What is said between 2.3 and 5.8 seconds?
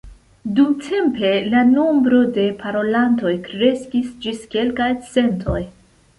de parolantoj kreskis ĝis kelkaj centoj.